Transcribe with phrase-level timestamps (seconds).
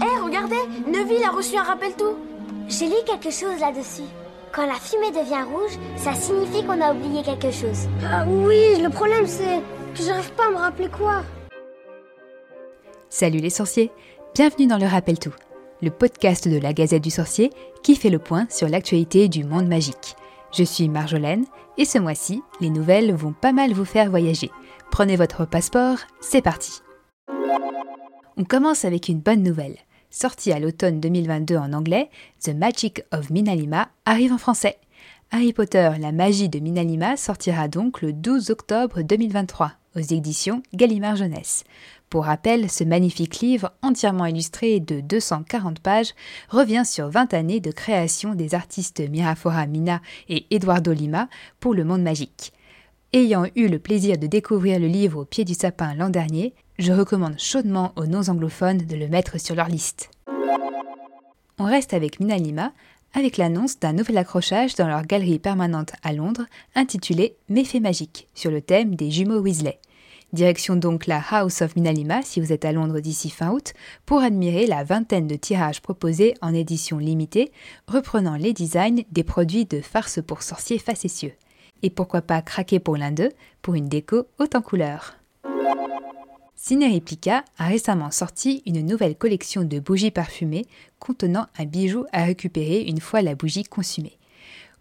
[0.00, 0.56] Hé, regardez
[0.86, 2.16] Neville a reçu un rappel tout
[2.68, 4.08] J'ai lu quelque chose là-dessus.
[4.50, 7.88] Quand la fumée devient rouge, ça signifie qu'on a oublié quelque chose.
[8.04, 9.60] Ah oui, le problème c'est
[9.94, 11.22] que j'arrive pas à me rappeler quoi.
[13.10, 13.90] Salut les sorciers,
[14.34, 15.34] bienvenue dans le Rappel Tout,
[15.82, 17.50] le podcast de la Gazette du Sorcier
[17.82, 20.16] qui fait le point sur l'actualité du monde magique.
[20.52, 21.44] Je suis Marjolaine
[21.76, 24.50] et ce mois-ci, les nouvelles vont pas mal vous faire voyager.
[24.90, 26.80] Prenez votre passeport, c'est parti.
[28.38, 29.76] On commence avec une bonne nouvelle.
[30.10, 32.08] Sorti à l'automne 2022 en anglais,
[32.42, 34.78] The Magic of Minalima arrive en français.
[35.30, 41.16] Harry Potter, la magie de Minalima sortira donc le 12 octobre 2023 aux éditions Gallimard
[41.16, 41.64] Jeunesse.
[42.08, 46.14] Pour rappel, ce magnifique livre, entièrement illustré de 240 pages,
[46.48, 51.28] revient sur 20 années de création des artistes Mirafora Mina et Eduardo Lima
[51.60, 52.52] pour le monde magique.
[53.14, 56.94] Ayant eu le plaisir de découvrir le livre au pied du sapin l'an dernier, je
[56.94, 60.08] recommande chaudement aux non-anglophones de le mettre sur leur liste.
[61.58, 62.72] On reste avec Mina Lima,
[63.12, 68.50] avec l'annonce d'un nouvel accrochage dans leur galerie permanente à Londres, intitulé Méfaits magiques, sur
[68.50, 69.78] le thème des jumeaux Weasley.
[70.32, 73.74] Direction donc la House of Minalima si vous êtes à Londres d'ici fin août
[74.06, 77.52] pour admirer la vingtaine de tirages proposés en édition limitée,
[77.86, 81.34] reprenant les designs des produits de farce pour sorciers facétieux.
[81.82, 85.14] Et pourquoi pas craquer pour l'un d'eux pour une déco haute en couleurs.
[86.54, 90.66] Cinereplica a récemment sorti une nouvelle collection de bougies parfumées
[91.00, 94.16] contenant un bijou à récupérer une fois la bougie consumée.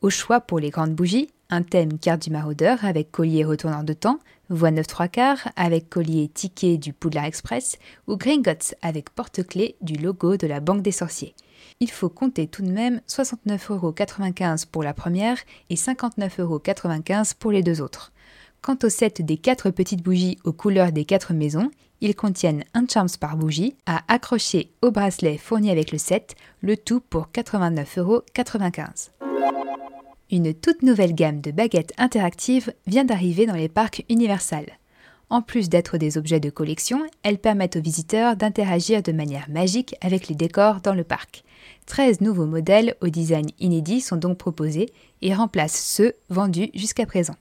[0.00, 3.92] Au choix pour les grandes bougies, un thème carte du maraudeur avec collier retournant de
[3.92, 9.76] temps, voie 9 3 quarts avec collier ticket du Poudlard Express ou Gringotts avec porte-clés
[9.82, 11.34] du logo de la Banque des Sorciers.
[11.80, 15.38] Il faut compter tout de même 69,95€ pour la première
[15.70, 18.12] et 59,95€ pour les deux autres.
[18.62, 22.86] Quant au set des quatre petites bougies aux couleurs des quatre maisons, ils contiennent un
[22.86, 29.10] charms par bougie à accrocher au bracelet fourni avec le set, le tout pour 89,95€.
[30.30, 34.66] Une toute nouvelle gamme de baguettes interactives vient d'arriver dans les parcs Universal.
[35.28, 39.96] En plus d'être des objets de collection, elles permettent aux visiteurs d'interagir de manière magique
[40.00, 41.42] avec les décors dans le parc.
[41.86, 44.92] 13 nouveaux modèles au design inédit sont donc proposés
[45.22, 47.34] et remplacent ceux vendus jusqu'à présent.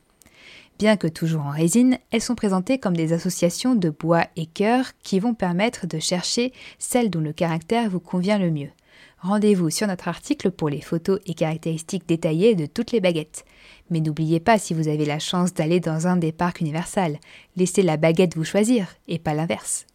[0.79, 4.91] Bien que toujours en résine, elles sont présentées comme des associations de bois et cœur
[5.03, 8.71] qui vont permettre de chercher celle dont le caractère vous convient le mieux.
[9.25, 13.43] Rendez-vous sur notre article pour les photos et caractéristiques détaillées de toutes les baguettes.
[13.89, 17.17] Mais n'oubliez pas si vous avez la chance d'aller dans un des parcs Universal,
[17.55, 19.87] laissez la baguette vous choisir et pas l'inverse.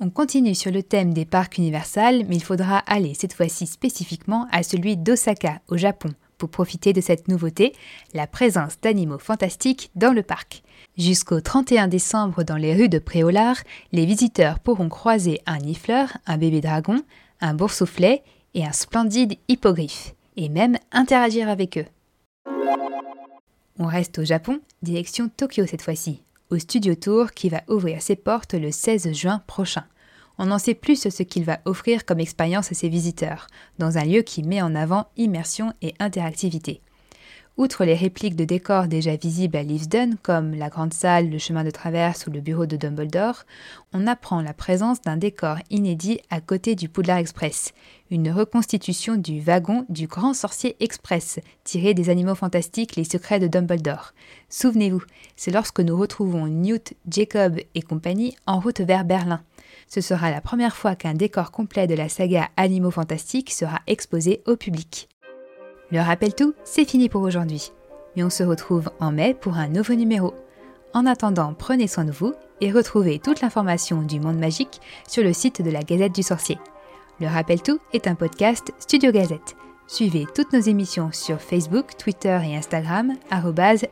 [0.00, 4.48] On continue sur le thème des parcs Universal, mais il faudra aller cette fois-ci spécifiquement
[4.52, 7.72] à celui d'Osaka, au Japon, pour profiter de cette nouveauté,
[8.12, 10.62] la présence d'animaux fantastiques dans le parc.
[10.98, 13.62] Jusqu'au 31 décembre dans les rues de Préolard,
[13.92, 17.00] les visiteurs pourront croiser un nifleur, un bébé dragon,
[17.40, 18.22] un boursouflet
[18.54, 21.86] et un splendide hippogriffe, et même interagir avec eux.
[23.78, 28.16] On reste au Japon, direction Tokyo cette fois-ci, au Studio Tour qui va ouvrir ses
[28.16, 29.84] portes le 16 juin prochain.
[30.38, 33.46] On en sait plus ce qu'il va offrir comme expérience à ses visiteurs,
[33.78, 36.80] dans un lieu qui met en avant immersion et interactivité.
[37.56, 41.62] Outre les répliques de décors déjà visibles à Leavesden, comme la grande salle, le chemin
[41.62, 43.44] de traverse ou le bureau de Dumbledore,
[43.92, 47.72] on apprend la présence d'un décor inédit à côté du Poudlard Express,
[48.10, 53.46] une reconstitution du wagon du Grand Sorcier Express, tiré des animaux fantastiques Les Secrets de
[53.46, 54.14] Dumbledore.
[54.48, 55.02] Souvenez-vous,
[55.36, 59.42] c'est lorsque nous retrouvons Newt, Jacob et compagnie en route vers Berlin.
[59.86, 64.42] Ce sera la première fois qu'un décor complet de la saga Animaux Fantastiques sera exposé
[64.44, 65.08] au public.
[65.94, 67.70] Le rappel tout, c'est fini pour aujourd'hui.
[68.16, 70.34] Mais on se retrouve en mai pour un nouveau numéro.
[70.92, 75.32] En attendant, prenez soin de vous et retrouvez toute l'information du monde magique sur le
[75.32, 76.58] site de la Gazette du Sorcier.
[77.20, 79.54] Le rappel tout est un podcast Studio Gazette.
[79.86, 83.12] Suivez toutes nos émissions sur Facebook, Twitter et Instagram,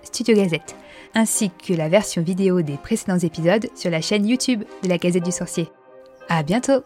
[0.03, 0.75] Studio Gazette,
[1.15, 5.25] ainsi que la version vidéo des précédents épisodes sur la chaîne YouTube de la Gazette
[5.25, 5.71] du Sorcier.
[6.29, 6.83] À bientôt!